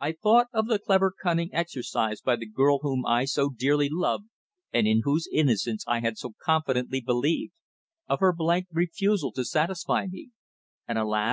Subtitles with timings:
[0.00, 4.24] I thought of the clever cunning exercised by the girl whom I so dearly loved
[4.72, 7.52] and in whose innocence I had so confidently believed,
[8.08, 10.32] of her blank refusal to satisfy me,
[10.88, 11.32] and alas!